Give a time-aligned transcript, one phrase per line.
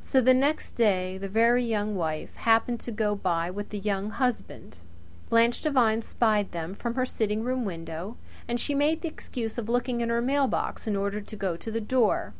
[0.00, 4.10] So the next day the Very Young Wife happened to go by with the Young
[4.10, 4.78] Husband.
[5.28, 8.16] Blanche Devine spied them from her sitting room window,
[8.46, 11.70] and she made the excuse of looking in her mailbox in order to go to
[11.72, 12.32] the door.